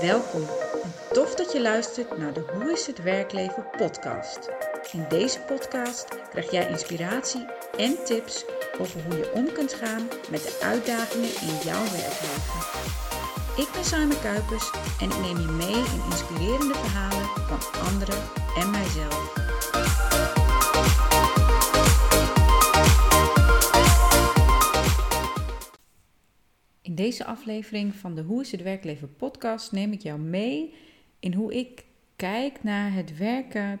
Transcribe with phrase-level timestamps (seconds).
[0.00, 0.46] Welkom
[0.82, 4.48] en tof dat je luistert naar de Hoe is het werkleven podcast.
[4.92, 7.46] In deze podcast krijg jij inspiratie
[7.76, 8.44] en tips
[8.78, 12.60] over hoe je om kunt gaan met de uitdagingen in jouw werkleven.
[13.56, 14.70] Ik ben Simon Kuipers
[15.00, 18.22] en ik neem je mee in inspirerende verhalen van anderen
[18.56, 19.40] en mijzelf.
[27.02, 30.74] Deze aflevering van de Hoe is het werkleven podcast neem ik jou mee
[31.20, 31.84] in hoe ik
[32.16, 33.78] kijk naar het werken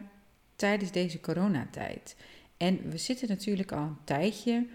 [0.56, 2.16] tijdens deze coronatijd.
[2.56, 4.66] En we zitten natuurlijk al een tijdje,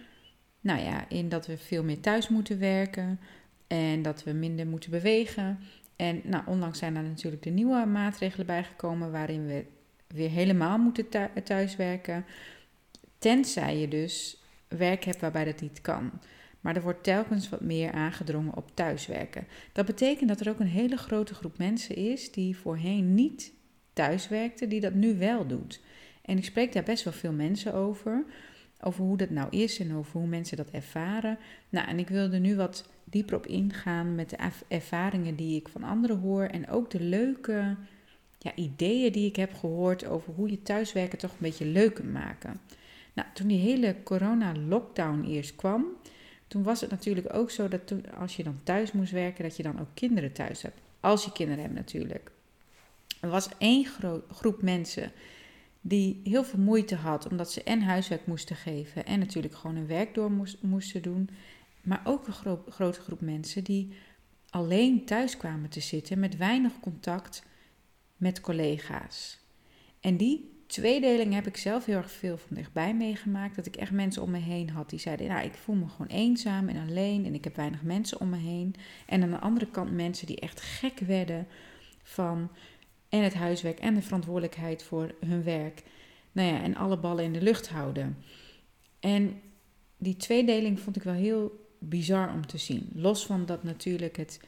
[0.61, 3.19] nou ja, in dat we veel meer thuis moeten werken
[3.67, 5.59] en dat we minder moeten bewegen.
[5.95, 9.65] En nou, onlangs zijn er natuurlijk de nieuwe maatregelen bijgekomen waarin we
[10.07, 11.05] weer helemaal moeten
[11.43, 12.25] thuiswerken.
[13.17, 16.11] Tenzij je dus werk hebt waarbij dat niet kan.
[16.67, 19.47] Maar er wordt telkens wat meer aangedrongen op thuiswerken.
[19.73, 23.53] Dat betekent dat er ook een hele grote groep mensen is die voorheen niet
[23.93, 25.81] thuiswerkte, die dat nu wel doet.
[26.21, 28.25] En ik spreek daar best wel veel mensen over.
[28.81, 31.37] Over hoe dat nou is en over hoe mensen dat ervaren.
[31.69, 35.83] Nou, en ik wilde nu wat dieper op ingaan met de ervaringen die ik van
[35.83, 36.43] anderen hoor.
[36.43, 37.75] En ook de leuke
[38.37, 42.13] ja, ideeën die ik heb gehoord over hoe je thuiswerken toch een beetje leuk kunt
[42.13, 42.59] maken.
[43.13, 45.85] Nou, toen die hele corona-lockdown eerst kwam,
[46.47, 49.57] toen was het natuurlijk ook zo dat toen, als je dan thuis moest werken, dat
[49.57, 50.79] je dan ook kinderen thuis hebt.
[50.99, 52.31] Als je kinderen hebt natuurlijk.
[53.21, 53.85] Er was één
[54.31, 55.11] groep mensen
[55.81, 59.87] die heel veel moeite had, omdat ze en huiswerk moesten geven en natuurlijk gewoon hun
[59.87, 60.31] werk door
[60.61, 61.29] moesten doen.
[61.81, 63.93] Maar ook een grote groep mensen die
[64.49, 67.43] alleen thuis kwamen te zitten met weinig contact
[68.17, 69.39] met collega's.
[69.99, 73.55] En die tweedeling heb ik zelf heel erg veel van dichtbij meegemaakt.
[73.55, 76.07] Dat ik echt mensen om me heen had die zeiden: Nou, ik voel me gewoon
[76.07, 78.75] eenzaam en alleen en ik heb weinig mensen om me heen.
[79.05, 81.47] En aan de andere kant mensen die echt gek werden
[82.03, 82.49] van
[83.09, 85.83] en het huiswerk en de verantwoordelijkheid voor hun werk.
[86.31, 88.17] Nou ja, en alle ballen in de lucht houden.
[88.99, 89.41] En
[89.97, 92.89] die tweedeling vond ik wel heel bizar om te zien.
[92.93, 94.39] Los van dat natuurlijk het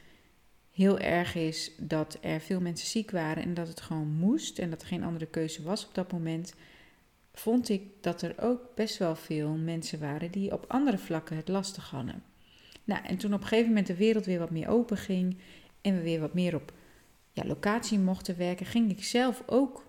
[0.80, 4.70] heel erg is dat er veel mensen ziek waren en dat het gewoon moest en
[4.70, 6.54] dat er geen andere keuze was op dat moment,
[7.32, 11.48] vond ik dat er ook best wel veel mensen waren die op andere vlakken het
[11.48, 12.22] lastig hadden.
[12.84, 15.38] Nou, en toen op een gegeven moment de wereld weer wat meer open ging
[15.80, 16.72] en we weer wat meer op
[17.32, 19.86] ja, locatie mochten werken, ging ik zelf ook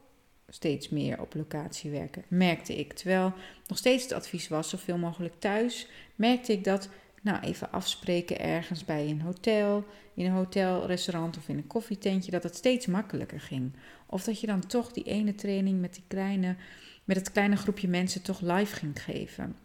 [0.47, 2.93] steeds meer op locatie werken, merkte ik.
[2.93, 3.33] Terwijl
[3.67, 6.89] nog steeds het advies was zoveel mogelijk thuis, merkte ik dat
[7.21, 12.43] nou, even afspreken ergens bij een hotel, in een hotelrestaurant of in een koffietentje, dat
[12.43, 13.71] het steeds makkelijker ging.
[14.05, 16.55] Of dat je dan toch die ene training met, die kleine,
[17.03, 19.55] met het kleine groepje mensen toch live ging geven.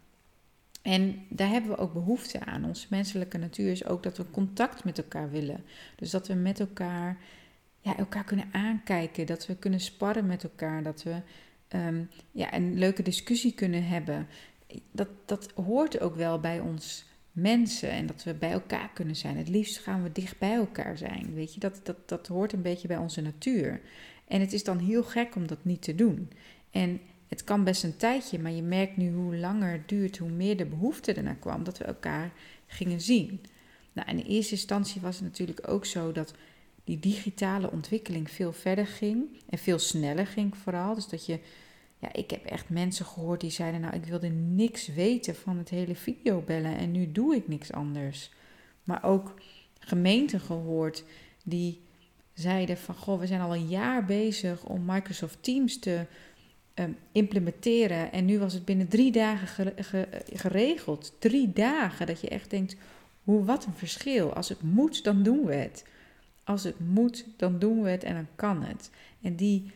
[0.83, 2.65] En daar hebben we ook behoefte aan.
[2.65, 5.65] Onze menselijke natuur is ook dat we contact met elkaar willen.
[5.97, 7.19] Dus dat we met elkaar,
[7.81, 11.21] ja, elkaar kunnen aankijken, dat we kunnen sparren met elkaar, dat we
[11.69, 14.28] ehm, ja, een leuke discussie kunnen hebben.
[14.91, 17.05] Dat, dat hoort ook wel bij ons
[17.36, 19.36] mensen en dat we bij elkaar kunnen zijn.
[19.36, 21.34] Het liefst gaan we dicht bij elkaar zijn.
[21.34, 23.80] Weet je, dat, dat, dat hoort een beetje bij onze natuur.
[24.28, 26.30] En het is dan heel gek om dat niet te doen.
[26.70, 30.30] En het kan best een tijdje, maar je merkt nu hoe langer het duurt, hoe
[30.30, 32.32] meer de behoefte ernaar kwam dat we elkaar
[32.66, 33.41] gingen zien.
[33.92, 36.34] Nou, in eerste instantie was het natuurlijk ook zo dat
[36.84, 40.94] die digitale ontwikkeling veel verder ging en veel sneller ging vooral.
[40.94, 41.38] Dus dat je
[42.12, 45.94] ik heb echt mensen gehoord die zeiden: Nou, ik wilde niks weten van het hele
[45.94, 48.31] videobellen en nu doe ik niks anders.
[48.84, 49.34] Maar ook
[49.78, 51.05] gemeenten gehoord
[51.44, 51.81] die
[52.34, 56.06] zeiden: van goh, we zijn al een jaar bezig om Microsoft Teams te
[56.75, 58.12] ehm, implementeren.
[58.12, 59.73] En nu was het binnen drie dagen
[60.33, 61.15] geregeld.
[61.19, 62.06] Drie dagen.
[62.06, 62.77] Dat je echt denkt:
[63.25, 64.33] hoe, wat een verschil.
[64.34, 65.84] Als het moet, dan doen we het.
[66.44, 68.91] Als het moet, dan doen we het en dan kan het.
[69.23, 69.73] En die,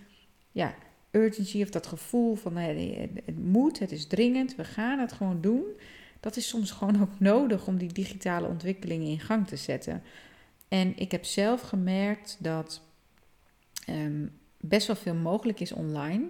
[0.52, 0.74] ja,
[1.10, 5.64] urgency of dat gevoel van het moet, het is dringend, we gaan het gewoon doen.
[6.20, 10.02] Dat is soms gewoon ook nodig om die digitale ontwikkelingen in gang te zetten.
[10.68, 12.82] En ik heb zelf gemerkt dat
[13.86, 14.26] ehm,
[14.60, 16.28] best wel veel mogelijk is online.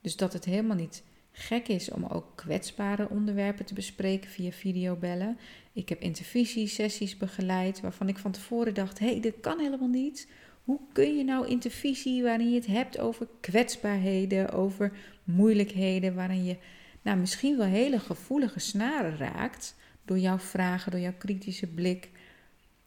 [0.00, 1.02] Dus dat het helemaal niet
[1.32, 5.38] gek is om ook kwetsbare onderwerpen te bespreken via videobellen.
[5.72, 10.28] Ik heb intervisiesessies begeleid waarvan ik van tevoren dacht: hé, hey, dit kan helemaal niet.
[10.66, 14.92] Hoe kun je nou intervisie waarin je het hebt over kwetsbaarheden, over
[15.24, 16.56] moeilijkheden, waarin je
[17.02, 19.74] nou, misschien wel hele gevoelige snaren raakt
[20.04, 22.10] door jouw vragen, door jouw kritische blik,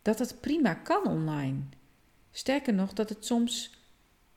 [0.01, 1.59] dat het prima kan online.
[2.31, 3.77] Sterker nog, dat het soms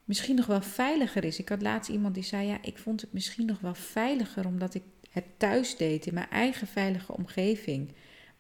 [0.05, 1.39] misschien nog wel veiliger is.
[1.39, 4.75] Ik had laatst iemand die zei: Ja, ik vond het misschien nog wel veiliger omdat
[4.75, 7.93] ik het thuis deed in mijn eigen veilige omgeving.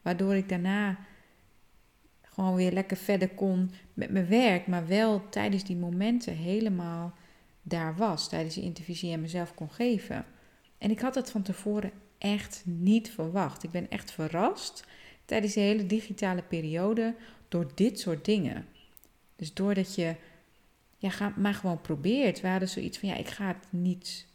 [0.02, 0.98] Waardoor ik daarna
[2.34, 7.14] gewoon weer lekker verder kon met mijn werk, maar wel tijdens die momenten helemaal
[7.62, 10.24] daar was, tijdens die intervisie en mezelf kon geven.
[10.78, 13.62] En ik had het van tevoren echt niet verwacht.
[13.62, 14.84] Ik ben echt verrast
[15.24, 17.14] tijdens de hele digitale periode
[17.48, 18.66] door dit soort dingen.
[19.36, 20.14] Dus doordat je
[20.98, 22.40] ja, ga, maar gewoon probeert.
[22.40, 24.26] We hadden zoiets van ja, ik ga het niet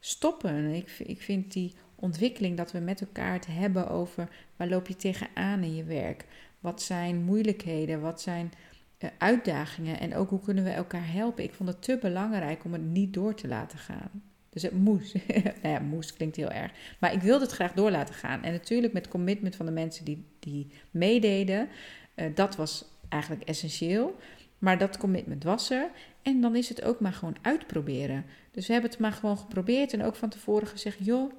[0.00, 0.74] stoppen.
[0.74, 4.96] Ik, ik vind die ontwikkeling dat we met elkaar het hebben over waar loop je
[4.96, 6.24] tegenaan in je werk.
[6.60, 8.00] Wat zijn moeilijkheden?
[8.00, 8.52] Wat zijn
[8.98, 10.00] uh, uitdagingen?
[10.00, 11.44] En ook hoe kunnen we elkaar helpen?
[11.44, 14.22] Ik vond het te belangrijk om het niet door te laten gaan.
[14.48, 15.14] Dus het moest.
[15.62, 16.72] nou ja, moest klinkt heel erg.
[16.98, 18.42] Maar ik wilde het graag door laten gaan.
[18.42, 21.68] En natuurlijk met commitment van de mensen die, die meededen.
[22.16, 24.16] Uh, dat was eigenlijk essentieel.
[24.58, 25.90] Maar dat commitment was er.
[26.22, 28.24] En dan is het ook maar gewoon uitproberen.
[28.50, 29.92] Dus we hebben het maar gewoon geprobeerd.
[29.92, 31.32] En ook van tevoren gezegd: joh,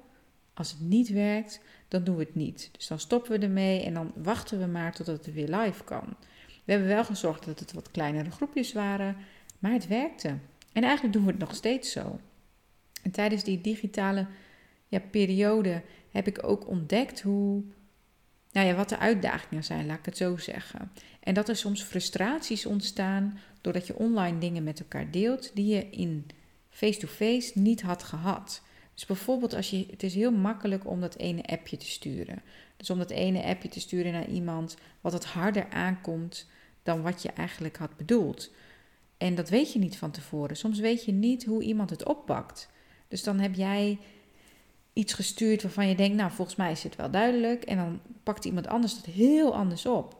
[0.54, 2.68] als het niet werkt, dan doen we het niet.
[2.72, 6.16] Dus dan stoppen we ermee en dan wachten we maar totdat het weer live kan.
[6.64, 9.16] We hebben wel gezorgd dat het wat kleinere groepjes waren,
[9.58, 10.28] maar het werkte.
[10.72, 12.20] En eigenlijk doen we het nog steeds zo.
[13.02, 14.26] En tijdens die digitale
[14.88, 17.62] ja, periode heb ik ook ontdekt hoe,
[18.52, 20.92] nou ja, wat de uitdagingen zijn, laat ik het zo zeggen.
[21.20, 25.90] En dat er soms frustraties ontstaan doordat je online dingen met elkaar deelt die je
[25.90, 26.26] in
[26.68, 28.62] face-to-face niet had gehad.
[29.00, 32.42] Dus bijvoorbeeld als je, het is heel makkelijk om dat ene appje te sturen.
[32.76, 36.46] Dus om dat ene appje te sturen naar iemand wat het harder aankomt
[36.82, 38.50] dan wat je eigenlijk had bedoeld.
[39.16, 40.56] En dat weet je niet van tevoren.
[40.56, 42.68] Soms weet je niet hoe iemand het oppakt.
[43.08, 43.98] Dus dan heb jij
[44.92, 47.64] iets gestuurd waarvan je denkt, nou volgens mij is het wel duidelijk.
[47.64, 50.16] En dan pakt iemand anders het heel anders op.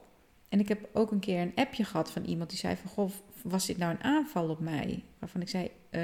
[0.49, 3.11] En ik heb ook een keer een appje gehad van iemand die zei van, goh,
[3.43, 5.03] was dit nou een aanval op mij?
[5.19, 6.01] Waarvan ik zei, uh,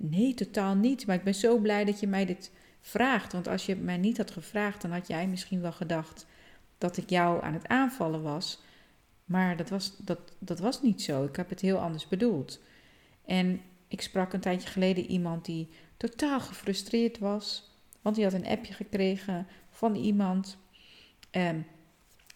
[0.00, 1.06] Nee, totaal niet.
[1.06, 3.32] Maar ik ben zo blij dat je mij dit vraagt.
[3.32, 6.26] Want als je mij niet had gevraagd, dan had jij misschien wel gedacht
[6.78, 8.60] dat ik jou aan het aanvallen was.
[9.24, 11.24] Maar dat was, dat, dat was niet zo.
[11.24, 12.60] Ik heb het heel anders bedoeld.
[13.24, 17.70] En ik sprak een tijdje geleden iemand die totaal gefrustreerd was.
[18.02, 20.56] Want die had een appje gekregen van iemand.
[21.30, 21.66] Um,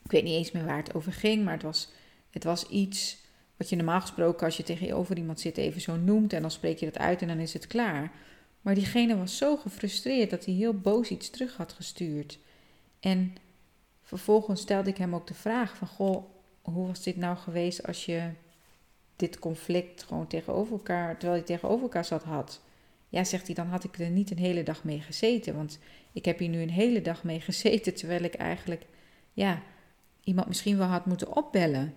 [0.05, 1.93] ik weet niet eens meer waar het over ging, maar het was,
[2.31, 3.22] het was iets
[3.63, 6.79] wat je normaal gesproken als je tegenover iemand zit even zo noemt en dan spreek
[6.79, 8.13] je dat uit en dan is het klaar.
[8.61, 12.39] Maar diegene was zo gefrustreerd dat hij heel boos iets terug had gestuurd.
[13.01, 13.37] En
[14.03, 16.25] vervolgens stelde ik hem ook de vraag van, goh,
[16.63, 18.31] hoe was dit nou geweest als je
[19.17, 22.61] dit conflict gewoon tegenover elkaar, terwijl je tegenover elkaar zat, had?
[23.09, 25.57] Ja, zegt hij, dan had ik er niet een hele dag mee gezeten.
[25.57, 25.79] Want
[26.13, 28.87] ik heb hier nu een hele dag mee gezeten, terwijl ik eigenlijk,
[29.33, 29.63] ja,
[30.25, 31.95] iemand misschien wel had moeten opbellen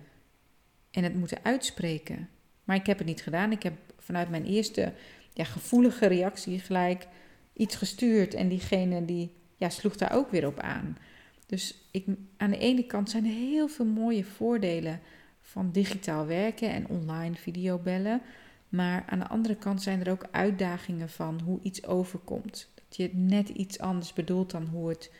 [0.96, 2.28] en het moeten uitspreken.
[2.64, 3.52] Maar ik heb het niet gedaan.
[3.52, 4.92] Ik heb vanuit mijn eerste
[5.32, 7.06] ja, gevoelige reactie gelijk
[7.52, 8.34] iets gestuurd.
[8.34, 10.98] En diegene die ja, sloeg daar ook weer op aan.
[11.46, 12.06] Dus ik,
[12.36, 15.00] aan de ene kant zijn er heel veel mooie voordelen
[15.40, 18.22] van digitaal werken en online videobellen.
[18.68, 22.68] Maar aan de andere kant zijn er ook uitdagingen van hoe iets overkomt.
[22.74, 25.10] Dat je het net iets anders bedoelt dan hoe het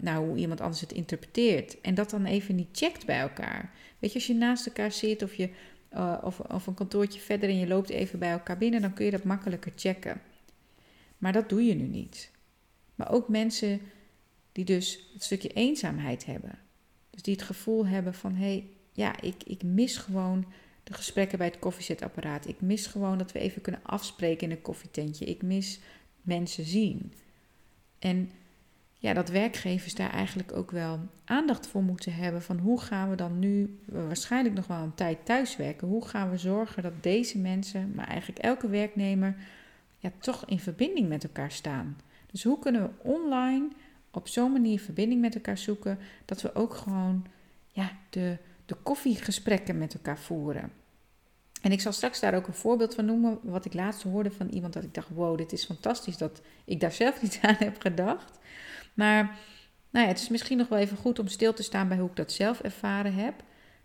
[0.00, 1.80] Nou, hoe iemand anders het interpreteert.
[1.80, 3.72] En dat dan even niet checkt bij elkaar.
[3.98, 5.50] Weet je, als je naast elkaar zit of, je,
[5.92, 9.04] uh, of, of een kantoortje verder en je loopt even bij elkaar binnen, dan kun
[9.04, 10.20] je dat makkelijker checken.
[11.18, 12.30] Maar dat doe je nu niet.
[12.94, 13.80] Maar ook mensen
[14.52, 16.58] die dus het stukje eenzaamheid hebben.
[17.10, 20.46] Dus die het gevoel hebben van hé, hey, ja, ik, ik mis gewoon
[20.82, 22.48] de gesprekken bij het koffiezetapparaat.
[22.48, 25.24] Ik mis gewoon dat we even kunnen afspreken in een koffietentje.
[25.24, 25.80] Ik mis
[26.22, 27.12] mensen zien.
[27.98, 28.30] En
[29.06, 32.42] ja, dat werkgevers daar eigenlijk ook wel aandacht voor moeten hebben.
[32.42, 36.36] Van hoe gaan we dan nu, waarschijnlijk nog wel een tijd thuiswerken, hoe gaan we
[36.36, 39.36] zorgen dat deze mensen, maar eigenlijk elke werknemer,
[39.98, 41.96] ja, toch in verbinding met elkaar staan.
[42.30, 43.68] Dus hoe kunnen we online
[44.10, 47.26] op zo'n manier verbinding met elkaar zoeken, dat we ook gewoon
[47.72, 48.36] ja, de,
[48.66, 50.72] de koffiegesprekken met elkaar voeren.
[51.62, 54.48] En ik zal straks daar ook een voorbeeld van noemen, wat ik laatst hoorde van
[54.48, 57.80] iemand dat ik dacht, wow, dit is fantastisch dat ik daar zelf niet aan heb
[57.80, 58.38] gedacht.
[58.96, 59.38] Maar
[59.90, 62.08] nou ja, het is misschien nog wel even goed om stil te staan bij hoe
[62.08, 63.34] ik dat zelf ervaren heb.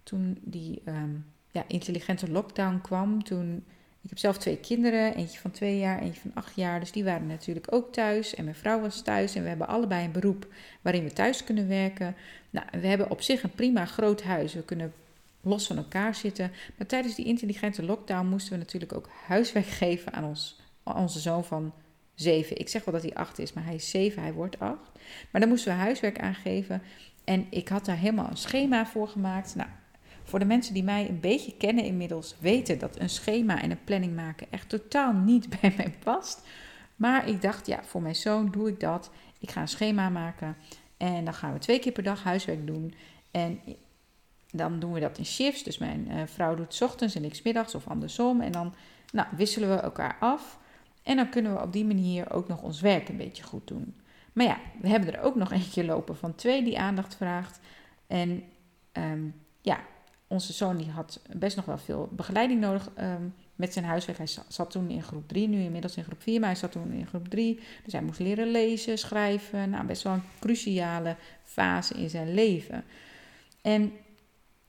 [0.04, 1.16] Toen die ehm,
[1.52, 3.64] ja, intelligente lockdown kwam, toen...
[4.04, 6.80] Ik heb zelf twee kinderen, eentje van twee jaar, eentje van acht jaar.
[6.80, 8.36] Dus die waren natuurlijk ook thuis.
[8.36, 9.36] En mijn vrouw was thuis.
[9.36, 10.48] En we hebben allebei een beroep
[10.82, 12.16] waarin we thuis kunnen werken.
[12.50, 14.54] Nou, we hebben op zich een prima groot huis.
[14.54, 14.94] We kunnen
[15.42, 16.52] los van elkaar zitten.
[16.78, 21.44] Maar tijdens die intelligente lockdown moesten we natuurlijk ook huiswerk geven aan ons, onze zoon
[21.44, 21.74] van
[22.16, 22.58] zeven.
[22.58, 24.92] Ik zeg wel dat hij acht is, maar hij is zeven, hij wordt acht.
[25.32, 26.82] Maar dan moesten we huiswerk aangeven.
[27.24, 29.56] En ik had daar helemaal een schema voor gemaakt.
[29.56, 29.70] Nou,
[30.24, 33.84] voor de mensen die mij een beetje kennen inmiddels, weten dat een schema en een
[33.84, 36.42] planning maken echt totaal niet bij mij past.
[36.96, 39.12] Maar ik dacht, ja, voor mijn zoon doe ik dat.
[39.40, 40.58] Ik ga een schema maken.
[40.98, 42.94] En dan gaan we twee keer per dag huiswerk doen.
[43.32, 43.60] En
[44.52, 45.64] dan doen we dat in shifts.
[45.64, 48.42] Dus mijn uh, vrouw doet 's ochtends en ik 's middags of andersom.
[48.42, 48.74] En dan
[49.12, 50.60] nou, wisselen we elkaar af.
[51.04, 53.96] En dan kunnen we op die manier ook nog ons werk een beetje goed doen.
[54.34, 57.60] Maar ja, we hebben er ook nog eentje lopen van twee die aandacht vraagt.
[58.08, 58.44] En
[58.92, 59.28] ehm,
[59.62, 59.80] ja,
[60.28, 63.24] onze zoon die had best nog wel veel begeleiding nodig ehm,
[63.56, 64.18] met zijn huiswerk.
[64.18, 66.92] Hij zat toen in groep 3, nu inmiddels in groep 4, maar hij zat toen
[66.92, 67.60] in groep 3.
[67.84, 69.70] Dus hij moest leren lezen, schrijven.
[69.70, 72.84] Nou, best wel een cruciale fase in zijn leven.
[73.62, 73.92] En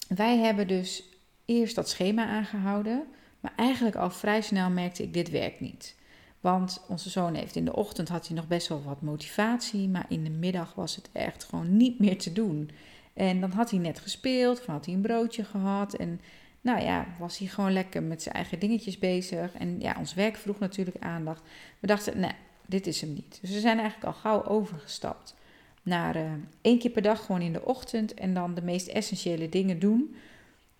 [0.08, 1.04] wij hebben dus
[1.44, 3.04] eerst dat schema aangehouden,
[3.40, 5.96] maar eigenlijk al vrij snel merkte ik dit werkt niet.
[6.42, 10.06] Want onze zoon heeft in de ochtend had hij nog best wel wat motivatie, maar
[10.08, 12.70] in de middag was het echt gewoon niet meer te doen.
[13.12, 15.94] En dan had hij net gespeeld, of had hij een broodje gehad.
[15.94, 16.20] En
[16.60, 19.52] nou ja, was hij gewoon lekker met zijn eigen dingetjes bezig.
[19.52, 21.42] En ja, ons werk vroeg natuurlijk aandacht.
[21.78, 22.34] We dachten, nee,
[22.66, 23.38] dit is hem niet.
[23.40, 25.34] Dus we zijn eigenlijk al gauw overgestapt
[25.82, 28.14] naar uh, één keer per dag gewoon in de ochtend.
[28.14, 30.14] En dan de meest essentiële dingen doen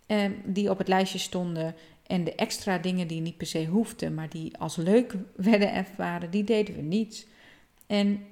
[0.07, 1.75] uh, die op het lijstje stonden.
[2.07, 6.31] En de extra dingen die niet per se hoefden, maar die als leuk werden ervaren,
[6.31, 7.27] die deden we niet.
[7.87, 8.25] En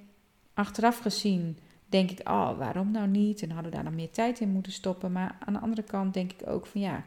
[0.53, 3.41] achteraf gezien denk ik, oh, waarom nou niet?
[3.41, 5.11] En hadden we daar dan meer tijd in moeten stoppen.
[5.11, 7.03] Maar aan de andere kant denk ik ook van ja,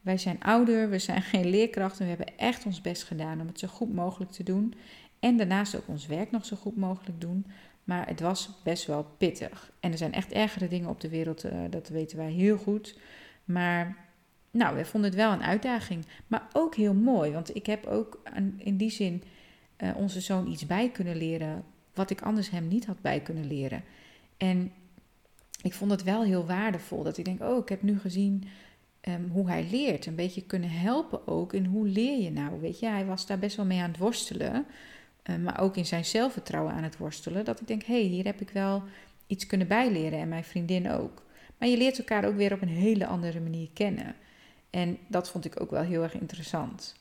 [0.00, 2.02] wij zijn ouder, we zijn geen leerkrachten.
[2.02, 4.74] We hebben echt ons best gedaan om het zo goed mogelijk te doen.
[5.20, 7.46] En daarnaast ook ons werk nog zo goed mogelijk doen.
[7.84, 9.72] Maar het was best wel pittig.
[9.80, 12.98] En er zijn echt ergere dingen op de wereld, uh, dat weten wij heel goed.
[13.44, 14.05] Maar
[14.56, 16.04] nou, we vonden het wel een uitdaging.
[16.26, 18.22] Maar ook heel mooi, want ik heb ook
[18.56, 19.22] in die zin
[19.78, 21.64] uh, onze zoon iets bij kunnen leren.
[21.94, 23.82] wat ik anders hem niet had bij kunnen leren.
[24.36, 24.72] En
[25.62, 28.44] ik vond het wel heel waardevol dat ik denk: oh, ik heb nu gezien
[29.08, 30.06] um, hoe hij leert.
[30.06, 32.60] Een beetje kunnen helpen ook in hoe leer je nou.
[32.60, 34.66] Weet je, hij was daar best wel mee aan het worstelen.
[35.30, 37.44] Uh, maar ook in zijn zelfvertrouwen aan het worstelen.
[37.44, 38.82] Dat ik denk: hé, hey, hier heb ik wel
[39.26, 40.18] iets kunnen bijleren.
[40.18, 41.22] En mijn vriendin ook.
[41.58, 44.14] Maar je leert elkaar ook weer op een hele andere manier kennen.
[44.70, 46.94] En dat vond ik ook wel heel erg interessant.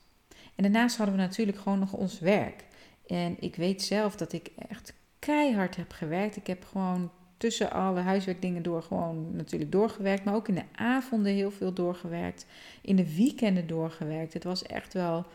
[0.56, 2.64] En daarnaast hadden we natuurlijk gewoon nog ons werk.
[3.08, 6.36] En ik weet zelf dat ik echt keihard heb gewerkt.
[6.36, 10.24] Ik heb gewoon tussen alle huiswerkdingen door gewoon natuurlijk doorgewerkt.
[10.24, 12.46] Maar ook in de avonden heel veel doorgewerkt.
[12.82, 14.34] In de weekenden doorgewerkt.
[14.34, 15.26] Het was echt wel...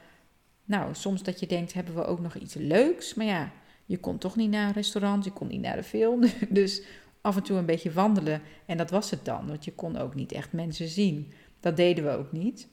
[0.64, 3.14] Nou, soms dat je denkt, hebben we ook nog iets leuks?
[3.14, 3.52] Maar ja,
[3.86, 6.24] je kon toch niet naar een restaurant, je kon niet naar de film.
[6.48, 6.82] Dus
[7.20, 8.42] af en toe een beetje wandelen.
[8.66, 11.32] En dat was het dan, want je kon ook niet echt mensen zien.
[11.60, 12.68] Dat deden we ook niet.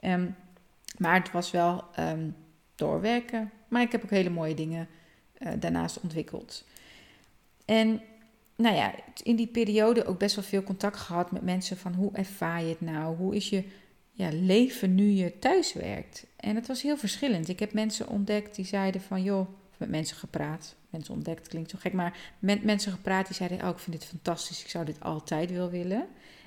[0.00, 0.36] Um,
[0.98, 2.36] maar het was wel um,
[2.74, 3.50] doorwerken.
[3.68, 4.88] Maar ik heb ook hele mooie dingen
[5.38, 6.64] uh, daarnaast ontwikkeld.
[7.64, 8.00] En
[8.56, 12.12] nou ja, in die periode ook best wel veel contact gehad met mensen van hoe
[12.12, 13.16] ervaar je het nou?
[13.16, 13.64] Hoe is je
[14.12, 16.26] ja, leven nu je thuis werkt?
[16.36, 17.48] En het was heel verschillend.
[17.48, 20.74] Ik heb mensen ontdekt die zeiden van joh, met mensen gepraat.
[20.90, 24.08] Mensen ontdekt klinkt zo gek, maar met mensen gepraat die zeiden: Oh, ik vind dit
[24.08, 26.06] fantastisch, ik zou dit altijd wel willen.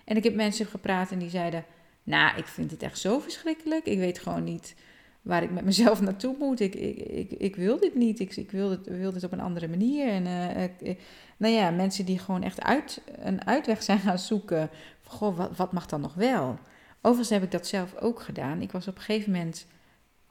[0.09, 1.65] En ik heb mensen gepraat en die zeiden:
[2.03, 3.85] Nou, ik vind het echt zo verschrikkelijk.
[3.85, 4.75] Ik weet gewoon niet
[5.21, 6.59] waar ik met mezelf naartoe moet.
[6.59, 8.19] Ik, ik, ik, ik wil dit niet.
[8.19, 10.07] Ik, ik wil, dit, wil dit op een andere manier.
[10.07, 10.95] En uh,
[11.37, 14.69] nou ja, mensen die gewoon echt uit, een uitweg zijn gaan zoeken.
[15.03, 16.59] Goh, wat, wat mag dan nog wel?
[17.01, 18.61] Overigens heb ik dat zelf ook gedaan.
[18.61, 19.67] Ik was op een gegeven moment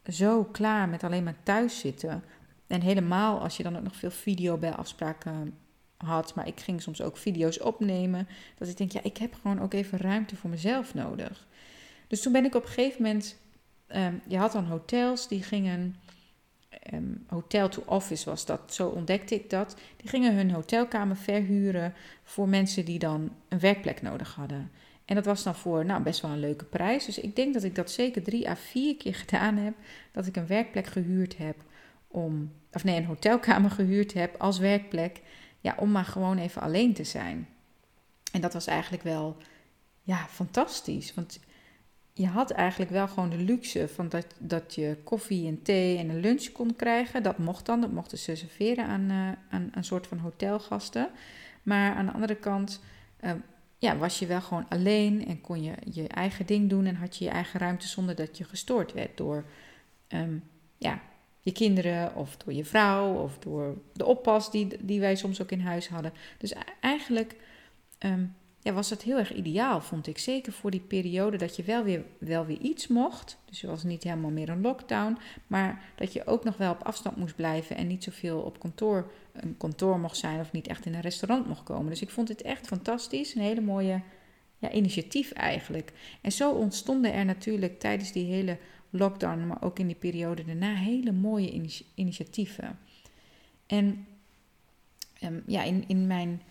[0.06, 2.24] zo klaar met alleen maar thuis zitten.
[2.66, 5.54] En helemaal als je dan ook nog veel video bij afspraken
[5.98, 8.28] had, maar ik ging soms ook video's opnemen.
[8.58, 11.46] Dat ik denk, ja, ik heb gewoon ook even ruimte voor mezelf nodig.
[12.06, 13.36] Dus toen ben ik op een gegeven moment,
[13.88, 15.96] um, je had dan hotels die gingen,
[16.92, 19.76] um, hotel to office was dat, zo ontdekte ik dat.
[19.96, 24.70] Die gingen hun hotelkamer verhuren voor mensen die dan een werkplek nodig hadden.
[25.04, 27.04] En dat was dan voor nou, best wel een leuke prijs.
[27.04, 29.74] Dus ik denk dat ik dat zeker drie à vier keer gedaan heb.
[30.12, 31.56] Dat ik een werkplek gehuurd heb
[32.08, 35.20] om, of nee, een hotelkamer gehuurd heb als werkplek.
[35.60, 37.48] Ja, om maar gewoon even alleen te zijn.
[38.32, 39.36] En dat was eigenlijk wel,
[40.02, 41.14] ja, fantastisch.
[41.14, 41.40] Want
[42.12, 46.08] je had eigenlijk wel gewoon de luxe van dat, dat je koffie en thee en
[46.08, 47.22] een lunch kon krijgen.
[47.22, 51.10] Dat mocht dan, dat mochten ze serveren aan, uh, een soort van hotelgasten.
[51.62, 52.80] Maar aan de andere kant
[53.20, 53.32] uh,
[53.78, 57.16] ja, was je wel gewoon alleen en kon je je eigen ding doen en had
[57.16, 59.44] je je eigen ruimte zonder dat je gestoord werd door
[60.08, 60.44] um,
[60.76, 61.00] ja,
[61.42, 65.50] je kinderen of door je vrouw of door de oppas die, die wij soms ook
[65.50, 66.12] in huis hadden.
[66.38, 67.36] Dus e-, eigenlijk
[67.98, 70.18] um, ja, was dat heel erg ideaal, vond ik.
[70.18, 73.38] Zeker voor die periode dat je wel weer, wel weer iets mocht.
[73.44, 75.18] Dus het was niet helemaal meer een lockdown.
[75.46, 79.10] Maar dat je ook nog wel op afstand moest blijven en niet zoveel op kantoor,
[79.32, 81.90] een kantoor mocht zijn of niet echt in een restaurant mocht komen.
[81.90, 83.34] Dus ik vond het echt fantastisch.
[83.34, 84.00] Een hele mooie
[84.58, 85.92] ja, initiatief eigenlijk.
[86.20, 88.58] En zo ontstonden er natuurlijk tijdens die hele
[88.90, 92.78] lockdown, maar ook in die periode daarna, hele mooie initiatieven.
[93.66, 94.06] En
[95.24, 96.42] um, ja, in, in mijn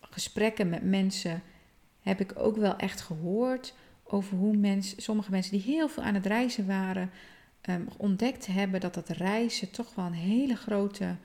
[0.00, 1.42] gesprekken met mensen
[2.00, 6.14] heb ik ook wel echt gehoord over hoe mensen, sommige mensen die heel veel aan
[6.14, 7.10] het reizen waren,
[7.68, 11.16] um, ontdekt hebben dat dat reizen toch wel een hele grote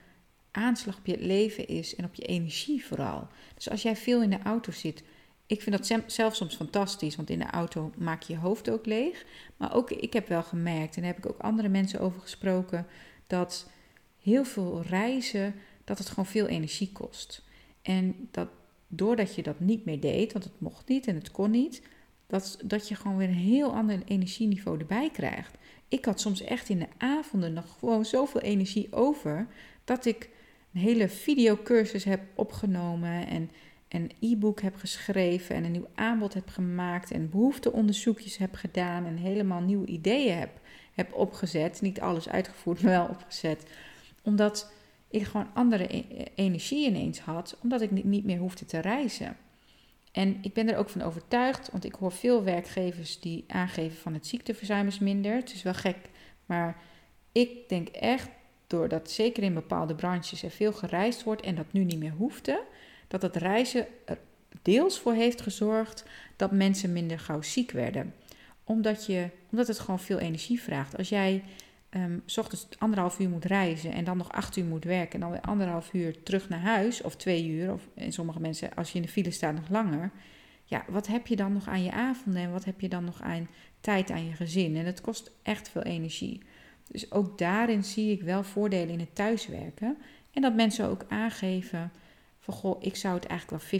[0.51, 3.27] aanslag op je leven is en op je energie vooral.
[3.55, 5.03] Dus als jij veel in de auto zit,
[5.47, 8.85] ik vind dat zelf soms fantastisch, want in de auto maak je je hoofd ook
[8.85, 9.25] leeg.
[9.57, 12.87] Maar ook ik heb wel gemerkt, en daar heb ik ook andere mensen over gesproken,
[13.27, 13.69] dat
[14.21, 17.43] heel veel reizen, dat het gewoon veel energie kost.
[17.81, 18.47] En dat
[18.87, 21.81] doordat je dat niet meer deed, want het mocht niet en het kon niet,
[22.27, 25.57] dat, dat je gewoon weer een heel ander energieniveau erbij krijgt.
[25.87, 29.47] Ik had soms echt in de avonden nog gewoon zoveel energie over,
[29.83, 30.29] dat ik
[30.73, 33.51] een hele videocursus heb opgenomen en
[33.95, 39.17] een e-book heb geschreven en een nieuw aanbod heb gemaakt en behoefteonderzoekjes heb gedaan en
[39.17, 40.59] helemaal nieuwe ideeën heb,
[40.93, 41.81] heb opgezet.
[41.81, 43.65] Niet alles uitgevoerd, maar wel opgezet.
[44.21, 44.71] Omdat
[45.09, 49.37] ik gewoon andere e-, energie ineens had, omdat ik niet meer hoefde te reizen.
[50.11, 54.13] En ik ben er ook van overtuigd, want ik hoor veel werkgevers die aangeven van
[54.13, 55.35] het ziekteverzuim is minder.
[55.35, 55.97] Het is wel gek,
[56.45, 56.81] maar
[57.31, 58.29] ik denk echt,
[58.67, 62.63] doordat zeker in bepaalde branches er veel gereisd wordt en dat nu niet meer hoefde,
[63.07, 64.17] dat het reizen er
[64.61, 68.13] deels voor heeft gezorgd dat mensen minder gauw ziek werden.
[68.63, 70.97] Omdat, je, omdat het gewoon veel energie vraagt.
[70.97, 71.43] Als jij
[71.89, 75.19] um, s ochtends anderhalf uur moet reizen en dan nog acht uur moet werken en
[75.19, 78.91] dan weer anderhalf uur terug naar huis of twee uur, of in sommige mensen als
[78.91, 80.11] je in de file staat nog langer.
[80.63, 83.21] Ja, wat heb je dan nog aan je avonden en wat heb je dan nog
[83.21, 83.47] aan
[83.79, 84.75] tijd aan je gezin?
[84.75, 86.41] En het kost echt veel energie.
[86.91, 89.97] Dus ook daarin zie ik wel voordelen in het thuiswerken.
[90.31, 91.91] En dat mensen ook aangeven
[92.45, 93.79] van goh, ik zou het eigenlijk wel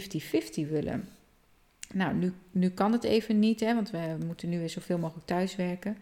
[0.66, 1.08] 50-50 willen.
[1.92, 5.26] Nou, nu, nu kan het even niet, hè, want we moeten nu weer zoveel mogelijk
[5.26, 5.96] thuiswerken.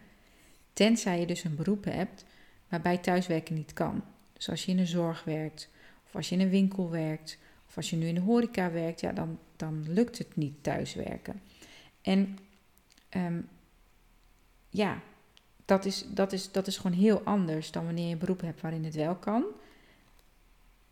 [0.73, 2.25] Tenzij je dus een beroep hebt
[2.69, 4.03] waarbij thuiswerken niet kan.
[4.33, 5.69] Dus als je in de zorg werkt,
[6.05, 8.99] of als je in een winkel werkt, of als je nu in de horeca werkt,
[8.99, 11.41] ja, dan, dan lukt het niet thuiswerken.
[12.01, 12.37] En
[13.09, 13.41] ehm,
[14.69, 15.01] ja,
[15.65, 18.61] dat is, dat, is, dat is gewoon heel anders dan wanneer je een beroep hebt
[18.61, 19.43] waarin het wel kan.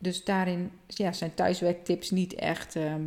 [0.03, 3.03] Dus daarin ja, zijn thuiswerktips niet echt, ehm,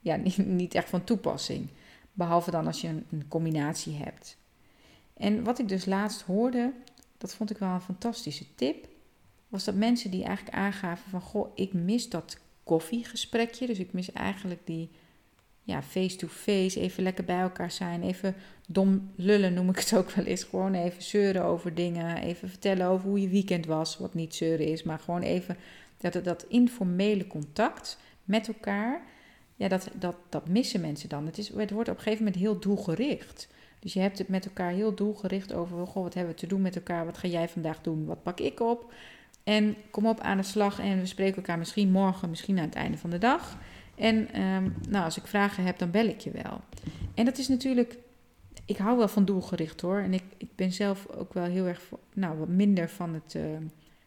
[0.00, 1.68] ja, niet, niet echt van toepassing.
[2.12, 4.36] Behalve dan als je een, combinatie hebt.
[5.16, 6.72] En wat ik dus laatst hoorde,
[7.18, 8.88] dat vond ik wel een fantastische tip,
[9.48, 13.66] was dat mensen die eigenlijk aangaven van goh, ik mis dat koffiegesprekje.
[13.66, 14.90] Dus ik mis eigenlijk die
[15.62, 18.34] ja, face-to-face, even lekker bij elkaar zijn, even
[18.66, 20.44] dom lullen noem ik het ook wel eens.
[20.44, 24.66] Gewoon even zeuren over dingen, even vertellen over hoe je weekend was, wat niet zeuren
[24.66, 25.56] is, maar gewoon even
[25.96, 29.02] dat, dat informele contact met elkaar,
[29.56, 31.26] ja, dat, dat, dat missen mensen dan.
[31.26, 33.48] Het, is, het wordt op een gegeven moment heel doelgericht.
[33.78, 36.62] Dus je hebt het met elkaar heel doelgericht over, goh, wat hebben we te doen
[36.62, 37.04] met elkaar?
[37.04, 38.04] Wat ga jij vandaag doen?
[38.04, 38.92] Wat pak ik op?
[39.44, 42.74] En kom op aan de slag en we spreken elkaar misschien morgen, misschien aan het
[42.74, 43.58] einde van de dag.
[43.94, 46.60] En ehm, nou, als ik vragen heb, dan bel ik je wel.
[47.14, 47.98] En dat is natuurlijk,
[48.64, 49.98] ik hou wel van doelgericht hoor.
[49.98, 51.82] En ik, ik ben zelf ook wel heel erg,
[52.14, 53.42] nou, wat minder van het uh,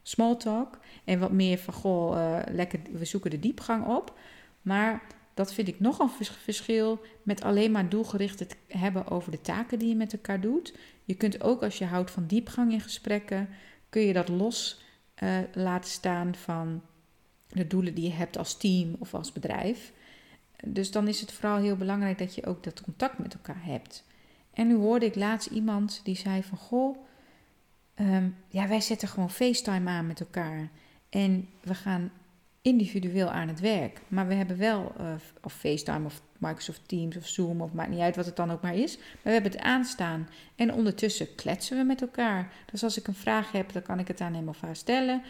[0.10, 0.80] small talk.
[1.04, 4.20] En wat meer van, goh, uh, lekker, we zoeken de diepgang op.
[4.62, 5.02] Maar
[5.34, 9.80] dat vind ik nogal een verschil met alleen maar doelgericht het hebben over de taken
[9.80, 10.74] die je met elkaar doet.
[11.04, 13.50] Je kunt ook als je houdt van diepgang in gesprekken,
[13.90, 14.82] kun je dat los
[15.24, 16.82] uh, laten staan van
[17.48, 19.94] de doelen die je hebt als team of als bedrijf.
[20.66, 24.04] Dus dan is het vooral heel belangrijk dat je ook dat contact met elkaar hebt.
[24.54, 26.98] En nu hoorde ik laatst iemand die zei van goh,
[28.00, 30.70] um, ja wij zetten gewoon FaceTime aan met elkaar.
[31.10, 32.12] En we gaan
[32.62, 34.02] individueel aan het werk.
[34.08, 38.00] Maar we hebben wel, uh, of FaceTime of Microsoft Teams of Zoom, of maakt niet
[38.00, 38.98] uit wat het dan ook maar is.
[38.98, 40.30] Maar we hebben het aanstaan.
[40.56, 42.52] En ondertussen kletsen we met elkaar.
[42.72, 45.22] Dus als ik een vraag heb, dan kan ik het aan hem of haar stellen.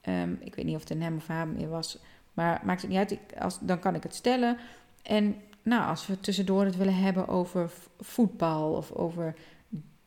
[0.00, 1.98] Ehm, ik weet niet of het hem of haar meer was,
[2.34, 3.18] maar maakt het niet uit.
[3.38, 4.56] Als, dan kan ik het stellen.
[5.02, 9.34] En nou, als we tussendoor het willen hebben over voetbal of over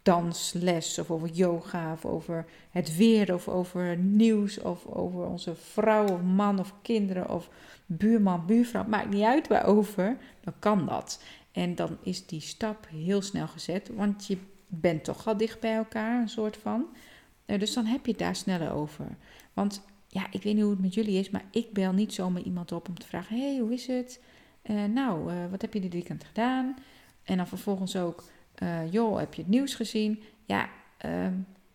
[0.03, 6.07] dansles of over yoga of over het weer of over nieuws of over onze vrouw
[6.07, 7.49] of man of kinderen of
[7.85, 11.23] buurman, buurvrouw, maakt niet uit waarover, dan kan dat.
[11.51, 15.75] En dan is die stap heel snel gezet, want je bent toch al dicht bij
[15.75, 16.85] elkaar, een soort van.
[17.45, 19.05] Eh, dus dan heb je het daar sneller over.
[19.53, 22.41] Want ja, ik weet niet hoe het met jullie is, maar ik bel niet zomaar
[22.41, 24.21] iemand op om te vragen: hey, hoe is het?
[24.63, 26.75] Uh, nou, uh, wat heb je dit weekend gedaan?
[27.23, 28.23] En dan vervolgens ook:
[28.63, 30.24] uh, joh, heb je het nieuws gezien?
[30.45, 31.34] Ja, ehm,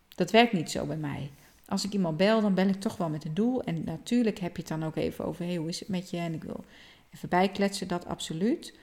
[0.09, 1.31] dat werkt niet zo bij mij.
[1.67, 3.63] Als ik iemand bel, dan bel ik toch wel met een doel.
[3.63, 6.17] En natuurlijk heb je het dan ook even over, hey, hoe is het met je?
[6.17, 6.65] En ik wil
[7.15, 8.79] even bijkletsen, dat absoluut.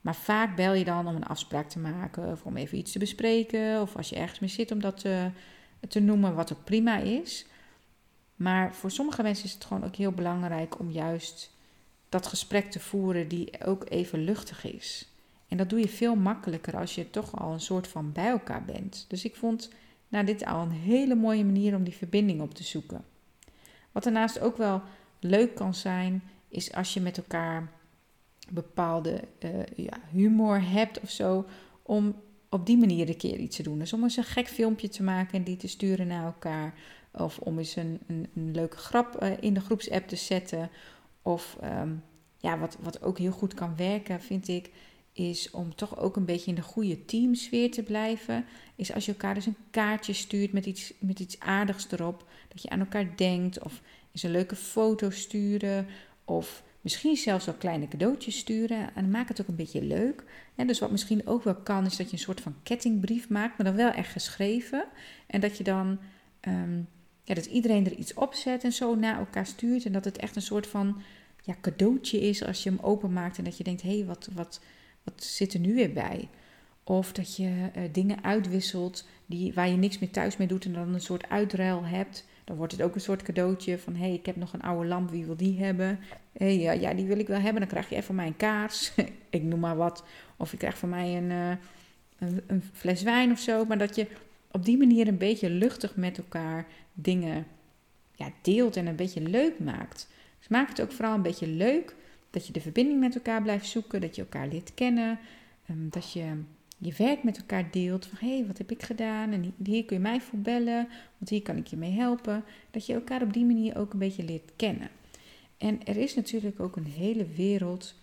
[0.00, 2.98] Maar vaak bel je dan om een afspraak te maken of om even iets te
[2.98, 3.80] bespreken.
[3.80, 5.30] Of als je ergens mee zit om dat te,
[5.88, 7.46] te noemen, wat ook prima is.
[8.36, 11.50] Maar voor sommige mensen is het gewoon ook heel belangrijk om juist
[12.08, 15.08] dat gesprek te voeren die ook even luchtig is.
[15.48, 18.64] En dat doe je veel makkelijker als je toch al een soort van bij elkaar
[18.64, 19.04] bent.
[19.08, 19.70] Dus ik vond
[20.08, 23.04] nou, dit al een hele mooie manier om die verbinding op te zoeken.
[23.92, 24.82] Wat daarnaast ook wel
[25.20, 27.70] leuk kan zijn, is als je met elkaar
[28.50, 31.46] bepaalde uh, ja, humor hebt of zo,
[31.82, 32.14] om
[32.48, 33.78] op die manier een keer iets te doen.
[33.78, 36.74] Dus om eens een gek filmpje te maken en die te sturen naar elkaar.
[37.10, 40.70] Of om eens een, een, leuke grap uh, in de groepsapp te zetten.
[41.22, 42.02] Of um,
[42.36, 44.70] ja, wat, wat ook heel goed kan werken, vind ik,
[45.16, 48.44] is om toch ook een beetje in de goede teamsfeer te blijven.
[48.74, 52.28] Is als je elkaar dus een kaartje stuurt met iets, met iets aardigs erop.
[52.48, 53.62] Dat je aan elkaar denkt.
[53.62, 55.86] Of eens een leuke foto sturen.
[56.24, 58.94] Of misschien zelfs wel kleine cadeautjes sturen.
[58.94, 60.24] En maak het ook een beetje leuk.
[60.54, 63.58] En dus wat misschien ook wel kan, is dat je een soort van kettingbrief maakt.
[63.58, 64.84] Maar dan wel echt geschreven.
[65.26, 65.98] En dat je dan...
[66.48, 66.88] Um,
[67.24, 69.84] ja, dat iedereen er iets op zet en zo naar elkaar stuurt.
[69.84, 71.02] En dat het echt een soort van
[71.42, 73.38] ja, cadeautje is als je hem openmaakt.
[73.38, 74.60] En dat je denkt, hé, hey, wat, wat,
[75.06, 76.28] wat zit er nu weer bij?
[76.84, 80.72] Of dat je uh, dingen uitwisselt die, waar je niks meer thuis mee doet en
[80.72, 82.24] dan een soort uitruil hebt.
[82.44, 84.88] Dan wordt het ook een soort cadeautje van: hé, hey, ik heb nog een oude
[84.88, 85.98] lamp, wie wil die hebben?
[86.32, 87.60] Hey, ja, die wil ik wel hebben.
[87.60, 88.92] Dan krijg je even van mij een kaars,
[89.30, 90.04] ik noem maar wat.
[90.36, 91.50] Of je krijgt van mij een, uh,
[92.18, 93.64] een, een, fles wijn of zo.
[93.64, 94.06] Maar dat je
[94.50, 97.46] op die manier een beetje luchtig met elkaar dingen
[98.14, 100.08] ja, deelt en een beetje leuk maakt.
[100.38, 101.94] Dus maak het ook vooral een beetje leuk.
[102.36, 105.18] Dat je de verbinding met elkaar blijft zoeken, dat je elkaar leert kennen,
[105.70, 106.42] um, dat je
[106.78, 108.06] je werk met elkaar deelt.
[108.06, 109.32] Van hé, hey, wat heb ik gedaan?
[109.32, 112.44] En hier kun je mij voor bellen, want hier kan ik je mee helpen.
[112.70, 114.88] Dat je elkaar op die manier ook een beetje leert kennen.
[115.58, 117.94] En er is natuurlijk ook een hele wereld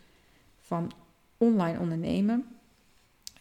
[0.59, 0.91] van
[1.37, 2.45] online ondernemen.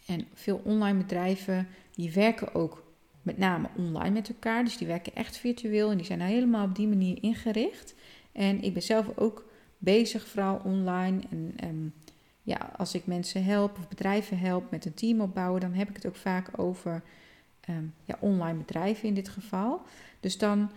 [0.06, 2.84] En veel online bedrijven die werken ook
[3.22, 4.64] met name online met elkaar.
[4.64, 7.94] Dus die werken echt virtueel en die zijn helemaal op die manier ingericht.
[8.32, 9.50] En ik ben zelf ook
[9.82, 11.20] bezig, vooral online.
[11.30, 11.94] En um,
[12.42, 15.96] ja, als ik mensen help of bedrijven help met een team opbouwen, dan heb ik
[15.96, 17.02] het ook vaak over
[17.68, 19.82] um, ja, online bedrijven in dit geval.
[20.20, 20.70] Dus dan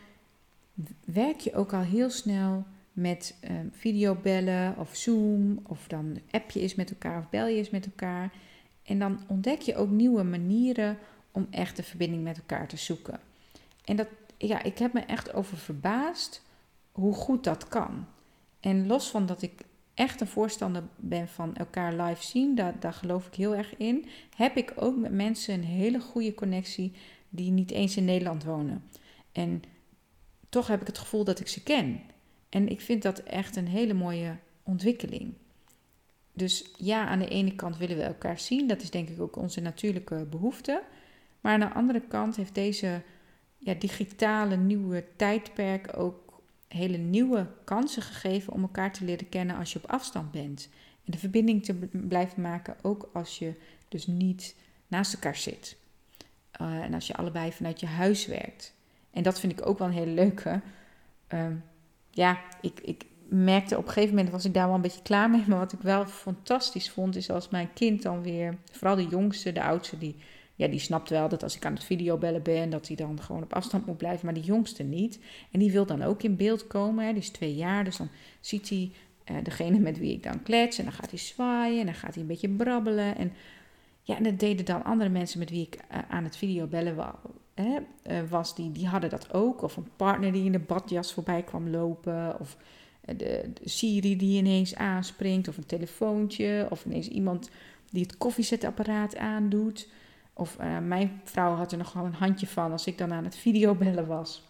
[1.06, 6.62] werk je ook al heel snel met um, videobellen of Zoom, of dan app je
[6.62, 8.34] eens met elkaar of bel je eens met elkaar.
[8.84, 10.98] En dan ontdek je ook nieuwe manieren
[11.32, 13.20] om echt de verbinding met elkaar te zoeken.
[13.86, 16.42] En dat, ja, ik heb me echt over verbaasd
[16.92, 18.06] hoe goed dat kan.
[18.66, 19.62] En los van dat ik
[19.94, 24.06] echt een voorstander ben van elkaar live zien, daar, daar geloof ik heel erg in,
[24.36, 26.94] heb ik ook met mensen een hele goede connectie
[27.30, 28.84] die niet eens in Nederland wonen.
[29.32, 29.62] En
[30.50, 32.02] toch heb ik het gevoel dat ik ze ken.
[32.50, 35.34] En ik vind dat echt een hele mooie ontwikkeling.
[36.34, 38.68] Dus ja, aan de ene kant willen we elkaar zien.
[38.68, 40.84] Dat is denk ik ook onze natuurlijke behoefte.
[41.42, 43.02] Maar aan de andere kant heeft deze
[43.58, 46.25] ja, digitale nieuwe tijdperk ook
[46.76, 50.70] hele nieuwe kansen gegeven om elkaar te leren kennen als je op afstand bent.
[51.06, 53.54] En de verbinding te blijven maken ook als je
[53.88, 54.56] dus niet
[54.88, 55.78] naast elkaar zit.
[56.62, 58.74] Uh, en als je allebei vanuit je huis werkt.
[59.12, 60.62] En dat vind ik ook wel een hele leuke.
[61.34, 61.48] Uh,
[62.10, 65.30] ja, ik, ik merkte op een gegeven moment was ik daar wel een beetje klaar
[65.30, 65.44] mee.
[65.48, 69.52] Maar wat ik wel fantastisch vond, is als mijn kind dan weer, vooral de jongste,
[69.52, 70.16] de oudste, die
[70.56, 73.44] ja, die snapt wel dat als ik aan het videobellen ben, dat hij dan gewoon
[73.44, 75.20] op afstand moet blijven, maar die jongste niet.
[75.52, 78.10] En die wil dan ook in beeld komen, hè, die is twee jaar, dus dan
[78.40, 78.92] ziet hij
[79.32, 82.14] uh, degene met wie ik dan klets en dan gaat hij zwaaien en dan gaat
[82.14, 83.18] hij een beetje brabbelen.
[83.18, 83.34] En
[84.02, 87.20] ja, en dat deden dan andere mensen met wie ik uh, aan het videobellen wa
[87.54, 87.78] hè,
[88.10, 89.62] uh, was, die, die hadden dat ook.
[89.62, 92.58] Of een partner die in de badjas voorbij kwam lopen, of
[93.18, 97.50] de Siri die ineens aanspringt, of een telefoontje, of ineens iemand
[97.92, 99.88] die het koffiezetapparaat aandoet.
[100.38, 103.24] Of uh, mijn vrouw had er nog wel een handje van als ik dan aan
[103.24, 104.44] het videobellen was.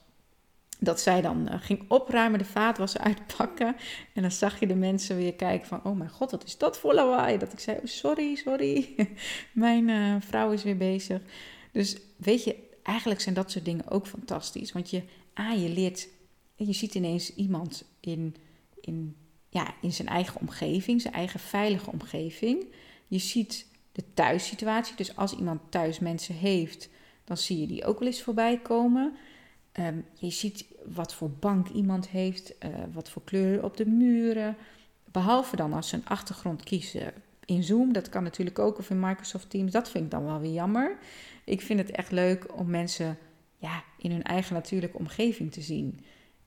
[0.79, 3.75] Dat zij dan uh, ging opruimen, de vaatwasser uitpakken.
[4.13, 6.77] En dan zag je de mensen weer kijken van, oh mijn god, wat is dat
[6.77, 7.37] voor lawaai?
[7.37, 8.95] Dat ik zei, oh, sorry, sorry,
[9.53, 11.21] mijn uh, vrouw is weer bezig.
[11.71, 14.71] Dus weet je, eigenlijk zijn dat soort dingen ook fantastisch.
[14.71, 16.07] Want je, ah, je leert,
[16.55, 18.35] je ziet ineens iemand in,
[18.81, 19.15] in,
[19.49, 22.65] ja, in zijn eigen omgeving, zijn eigen veilige omgeving.
[23.07, 23.65] Je ziet
[23.95, 24.95] de thuissituatie.
[24.95, 26.89] Dus als iemand thuis mensen heeft,
[27.23, 29.13] dan zie je die ook wel eens voorbij komen.
[29.79, 34.57] Um, je ziet wat voor bank iemand heeft, uh, wat voor kleuren op de muren.
[35.11, 37.13] Behalve dan als ze een achtergrond kiezen
[37.45, 37.93] in Zoom.
[37.93, 39.71] Dat kan natuurlijk ook of in Microsoft Teams.
[39.71, 40.97] Dat vind ik dan wel weer jammer.
[41.43, 43.17] Ik vind het echt leuk om mensen
[43.57, 45.99] ja, in hun eigen natuurlijke omgeving te zien.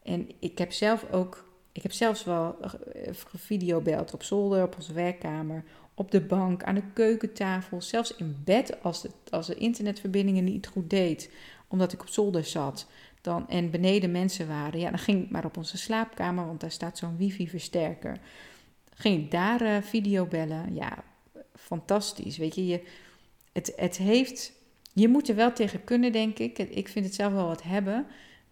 [0.03, 1.48] En ik heb zelf ook,
[1.79, 2.57] ik heb zelfs wel
[3.37, 5.64] videobeld op zolder, op onze werkkamer,
[5.95, 10.67] op de bank, aan de keukentafel, zelfs in bed als de, als de internetverbindingen niet
[10.67, 11.31] goed deed,
[11.69, 12.87] omdat ik op zolder zat
[13.21, 14.81] dan, en beneden mensen waren.
[14.81, 18.19] Ja, dan ging ik maar op onze slaapkamer, want daar staat zo'n wifi-versterker.
[18.95, 20.75] Ging ik daar uh, video bellen.
[20.75, 21.05] Ja,
[21.55, 22.37] fantastisch.
[22.37, 22.83] Weet je, je
[23.53, 24.53] het, het heeft.
[24.93, 26.59] Je moet er wel tegen kunnen, denk ik.
[26.59, 28.07] Ik vind het zelf wel wat hebben.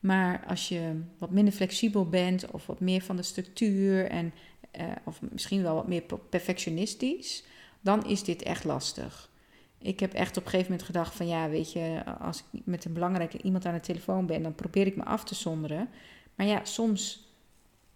[0.07, 4.33] Maar als je wat minder flexibel bent of wat meer van de structuur en
[4.81, 7.45] uh, of misschien wel wat meer perfectionistisch,
[7.81, 9.31] dan is dit echt lastig.
[9.79, 12.85] Ik heb echt op een gegeven moment gedacht van ja, weet je, als ik met
[12.85, 15.89] een belangrijke iemand aan de telefoon ben, dan probeer ik me af te zonderen.
[16.35, 17.29] Maar ja, soms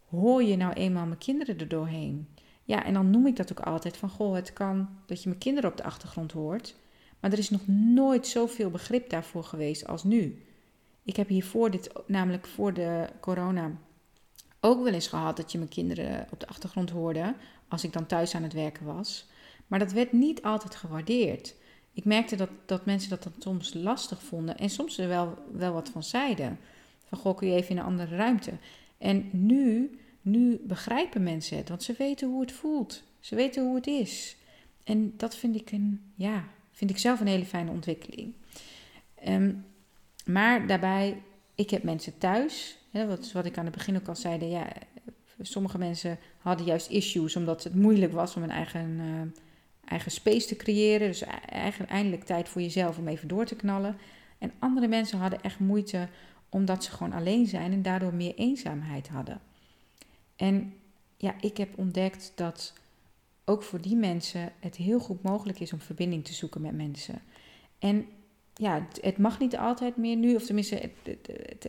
[0.09, 2.29] hoor je nou eenmaal mijn kinderen er doorheen.
[2.65, 5.41] Ja, en dan noem ik dat ook altijd van goh, het kan dat je mijn
[5.41, 6.77] kinderen op de achtergrond hoort.
[7.21, 10.45] Maar er is nog nooit zoveel begrip daarvoor geweest als nu.
[11.11, 13.73] Ik heb hiervoor dit, namelijk voor de corona,
[14.61, 17.35] ook wel eens gehad dat je mijn kinderen op de achtergrond hoorde
[17.69, 19.27] als ik dan thuis aan het werken was.
[19.67, 21.55] Maar dat werd niet altijd gewaardeerd.
[21.93, 25.73] Ik merkte dat, dat mensen dat dan soms lastig vonden en soms er wel, wel
[25.73, 26.59] wat van zeiden.
[27.07, 28.53] Van goh, kun je even in een andere ruimte.
[28.99, 33.03] En nu, nu begrijpen mensen het, want ze weten hoe het voelt.
[33.21, 34.37] Ze weten hoe het is.
[34.85, 38.33] En dat vind ik, een, ja, vind ik zelf een hele fijne ontwikkeling.
[39.29, 39.65] Um,
[40.25, 41.23] maar daarbij,
[41.55, 42.79] ik heb mensen thuis.
[42.91, 44.45] Hè, wat, wat ik aan het begin ook al zei.
[44.45, 44.73] Ja,
[45.41, 49.21] sommige mensen hadden juist issues omdat het moeilijk was om een eigen, uh,
[49.85, 51.09] eigen space te creëren.
[51.09, 53.97] Dus eigenlijk eindelijk tijd voor jezelf om even door te knallen.
[54.39, 56.09] En andere mensen hadden echt moeite
[56.49, 59.41] omdat ze gewoon alleen zijn en daardoor meer eenzaamheid hadden.
[60.37, 60.75] En
[61.17, 62.73] ja, ik heb ontdekt dat
[63.45, 67.23] ook voor die mensen het heel goed mogelijk is om verbinding te zoeken met mensen.
[67.79, 68.07] En
[68.61, 71.29] ja, het, mag niet altijd meer nu, of tenminste, het,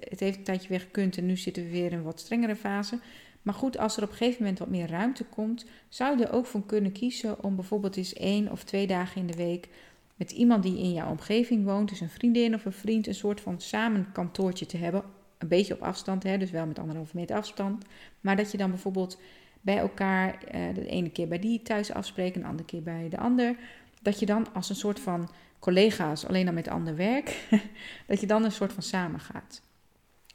[0.10, 2.56] het, heeft een tijdje weer gekund en nu zitten we weer in een wat strengere
[2.56, 3.00] fase.
[3.42, 6.34] Maar goed, als er op een gegeven moment wat meer ruimte komt, zou je er
[6.34, 9.68] ook voor kunnen kiezen om bijvoorbeeld eens één of twee dagen in de week
[10.16, 13.42] met iemand die in jouw omgeving woont, dus een vriendin of een vriend, een soort
[13.42, 15.04] van samen kantoortje te hebben.
[15.38, 17.86] Een beetje op afstand, hè, dus wel met anderhalve meter afstand.
[18.22, 19.20] Maar dat je dan bijvoorbeeld
[19.62, 23.18] bij elkaar eh, de ene keer bij die thuis afspreekt, een andere keer bij de
[23.18, 23.56] ander.
[24.02, 25.30] Dat je dan als een soort van
[25.62, 27.48] collega's, alleen dan met ander werk,
[28.08, 29.62] dat je dan een soort van samen gaat.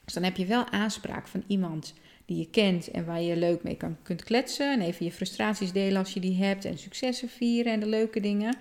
[0.04, 3.62] Dus dan heb je wel aanspraak van iemand die je kent en waar je leuk
[3.62, 4.72] mee kan, kunt kletsen.
[4.72, 8.20] En even je frustraties delen als je die hebt en successen vieren en de leuke
[8.20, 8.56] dingen.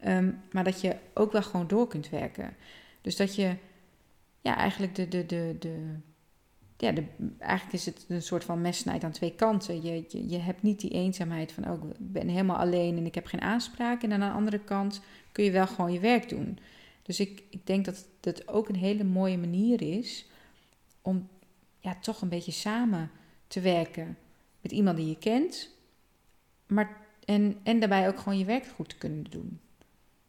[0.00, 2.56] Ehm, maar dat je ook wel gewoon door kunt werken.
[3.00, 3.54] Dus dat je
[4.40, 5.94] ja, eigenlijk de, de, de, de,
[6.80, 7.04] ja, de,
[7.38, 9.82] eigenlijk is het een soort van messnijd aan twee kanten.
[9.82, 13.14] Je, je, je hebt niet die eenzaamheid van, oh, ik ben helemaal alleen en ik
[13.14, 14.02] heb geen aanspraak.
[14.02, 15.00] En aan de andere kant
[15.32, 16.58] kun je wel gewoon je werk doen.
[17.02, 20.26] Dus ik, ik denk dat het ook een hele mooie manier is
[21.02, 21.28] om
[21.80, 23.10] ja, toch een beetje samen
[23.46, 24.18] te werken
[24.60, 25.70] met iemand die je kent.
[26.66, 29.60] Maar, en, en daarbij ook gewoon je werk goed te kunnen doen.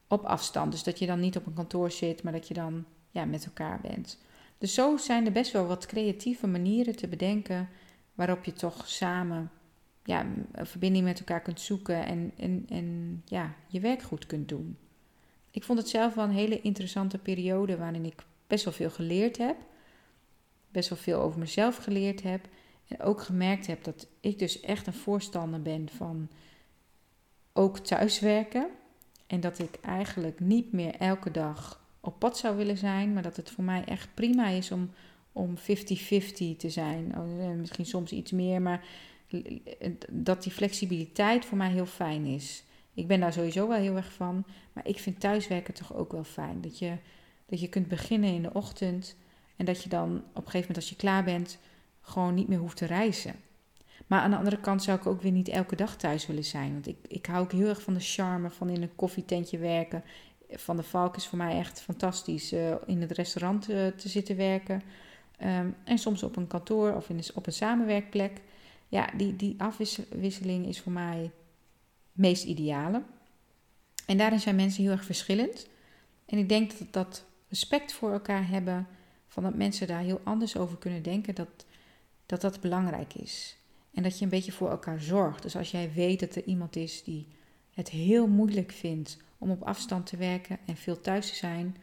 [0.08, 0.72] Op afstand.
[0.72, 3.46] Dus dat je dan niet op een kantoor zit, maar dat je dan ja, met
[3.46, 4.18] elkaar bent.
[4.60, 7.70] Dus zo zijn er best wel wat creatieve manieren te bedenken
[8.14, 9.52] waarop je toch samen
[10.04, 14.50] ja, een verbinding met elkaar kunt zoeken en, en, en ja, je werk goed kunt
[14.50, 14.78] doen.
[15.52, 19.38] Ik vond het zelf wel een hele interessante periode waarin ik best wel veel geleerd
[19.38, 19.58] heb.
[20.72, 22.48] Best wel veel over mezelf geleerd heb.
[22.88, 26.30] En ook gemerkt heb dat ik dus echt een voorstander ben van
[27.54, 28.70] ook thuiswerken.
[29.28, 33.36] En dat ik eigenlijk niet meer elke dag op pad zou willen zijn, maar dat
[33.36, 34.90] het voor mij echt prima is om,
[35.32, 35.62] om 50-50
[36.58, 37.18] te zijn.
[37.18, 38.86] Oh, eh, misschien soms iets meer, maar
[40.10, 42.64] dat die flexibiliteit voor mij heel fijn is.
[42.94, 46.24] Ik ben daar sowieso wel heel erg van, maar ik vind thuiswerken toch ook wel
[46.24, 46.62] fijn.
[46.62, 46.98] Dat je,
[47.46, 49.16] dat je kunt beginnen in de ochtend
[49.56, 51.60] en dat je dan op een gegeven moment als je klaar bent
[52.02, 53.36] gewoon niet meer hoeft te reizen.
[54.08, 56.74] Maar aan de andere kant zou ik ook weer niet elke dag thuis willen zijn.
[56.74, 60.04] Want ik, ik hou ook heel erg van de charme van in een koffietentje werken.
[60.52, 62.54] Van de Valk is voor mij echt fantastisch.
[62.54, 64.82] Uh, in het restaurant uh, te zitten werken.
[65.44, 68.42] Um, en soms op een kantoor of in, op een samenwerkplek.
[68.88, 71.32] Ja, die, die afwisseling is voor mij het
[72.12, 73.02] meest ideale.
[74.06, 75.68] En daarin zijn mensen heel erg verschillend.
[76.26, 78.88] En ik denk dat dat respect voor elkaar hebben,
[79.28, 81.66] van dat mensen daar heel anders over kunnen denken, dat
[82.26, 83.58] dat, dat belangrijk is.
[83.94, 85.44] En dat je een beetje voor elkaar zorgt.
[85.44, 87.28] Dus als jij weet dat er iemand is die
[87.74, 91.76] het heel moeilijk vindt om op afstand te werken en veel thuis te zijn,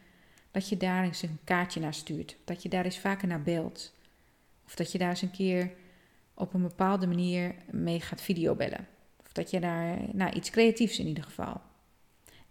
[0.51, 2.37] dat je daar eens een kaartje naar stuurt.
[2.43, 3.93] Dat je daar eens vaker naar belt.
[4.65, 5.71] Of dat je daar eens een keer
[6.33, 8.87] op een bepaalde manier mee gaat videobellen.
[9.25, 11.61] Of dat je daar, nou iets creatiefs in ieder geval.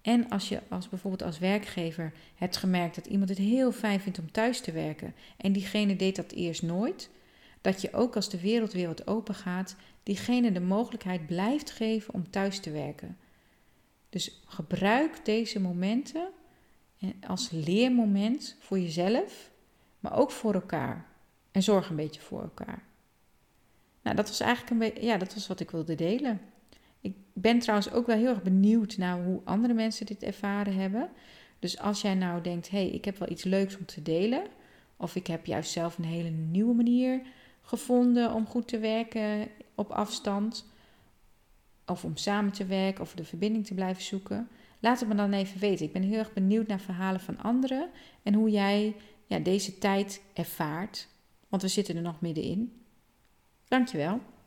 [0.03, 4.19] En als je als bijvoorbeeld als werkgever hebt gemerkt dat iemand het heel fijn vindt
[4.19, 7.11] om thuis te werken en diegene deed dat eerst nooit,
[7.61, 12.15] dat je ook als de wereld weer wat open gaat, diegene de mogelijkheid blijft geven
[12.15, 13.17] om thuis te werken.
[14.09, 16.29] Dus gebruik deze momenten
[17.27, 19.51] als leermoment voor jezelf,
[20.01, 21.07] maar ook voor elkaar.
[21.51, 22.83] En zorg een beetje voor elkaar.
[24.03, 26.41] Nou, dat was eigenlijk een beetje, ja, dat was wat ik wilde delen.
[27.01, 31.11] Ik ben trouwens ook wel heel erg benieuwd naar hoe andere mensen dit ervaren hebben.
[31.59, 34.47] Dus als jij nou denkt, hé, hey, ik heb wel iets leuks om te delen,
[34.97, 37.21] of ik heb juist zelf een hele nieuwe manier
[37.63, 40.67] gevonden om goed te werken op afstand,
[41.87, 44.49] of om samen te werken of de verbinding te blijven zoeken,
[44.81, 45.87] laat het me dan even weten.
[45.87, 47.91] Ik ben heel erg benieuwd naar verhalen van anderen
[48.23, 48.97] en hoe jij
[49.27, 51.09] ja, deze tijd ervaart,
[51.49, 52.83] want we zitten er nog middenin.
[53.69, 54.21] Dankjewel.